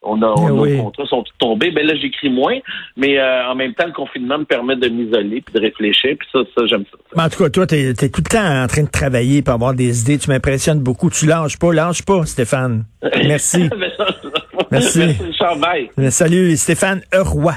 on 0.04 0.22
a, 0.22 0.28
on 0.28 0.66
eh 0.66 0.76
nos 0.76 0.84
contrats 0.84 1.08
sont 1.08 1.24
tous 1.24 1.34
tombés, 1.40 1.72
ben 1.72 1.84
là 1.84 1.96
j'écris 1.96 2.30
moins, 2.30 2.60
mais 2.96 3.20
en 3.20 3.56
même 3.56 3.74
temps 3.74 3.88
le 3.88 3.92
confinement 3.92 4.38
me 4.38 4.44
permet 4.44 4.76
de 4.76 4.88
m'isoler 4.88 5.42
puis 5.42 5.52
de 5.56 5.60
réfléchir, 5.60 6.16
puis 6.20 6.28
ça, 6.32 6.42
ça 6.56 6.68
j'aime 6.68 6.84
ça. 6.92 7.24
en 7.24 7.28
tout 7.28 7.44
cas, 7.44 7.50
toi, 7.50 7.66
tu 7.66 7.74
es, 7.74 7.94
tout 7.96 8.22
le 8.24 8.30
temps 8.30 8.64
en 8.64 8.68
train 8.68 8.84
de 8.84 8.92
travailler 8.92 9.42
pour 9.42 9.56
avoir 9.56 9.74
des 9.74 10.02
idées, 10.02 10.20
tu 10.20 10.30
m'impressionnes 10.30 10.80
beaucoup, 10.80 11.10
tu 11.10 11.26
lâches 11.26 11.58
pas, 11.58 11.74
lâche 11.74 12.04
pas, 12.04 12.24
Stéphane. 12.28 12.84
Merci. 13.02 13.68
Merci. 14.70 15.00
Merci. 15.98 16.12
Salut, 16.12 16.56
Stéphane 16.56 17.02
Roy. 17.12 17.56